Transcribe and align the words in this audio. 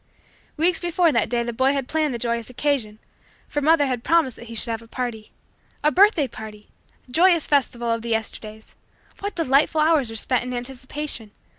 Weeks 0.57 0.79
before 0.79 1.11
that 1.11 1.29
day 1.29 1.43
the 1.43 1.53
boy 1.53 1.73
had 1.73 1.87
planned 1.87 2.11
the 2.11 2.17
joyous 2.17 2.49
occasion, 2.49 2.97
for 3.47 3.61
mother 3.61 3.85
had 3.85 4.03
promised 4.03 4.35
that 4.35 4.47
he 4.47 4.55
should 4.55 4.71
have 4.71 4.81
a 4.81 4.87
party. 4.87 5.31
A 5.83 5.91
birthday 5.91 6.27
party! 6.27 6.69
Joyous 7.11 7.45
festival 7.45 7.91
of 7.91 8.01
the 8.01 8.09
Yesterdays! 8.09 8.73
What 9.19 9.35
delightful 9.35 9.81
hours 9.81 10.09
were 10.09 10.15
spent 10.15 10.41
in 10.43 10.55
anticipation! 10.55 11.29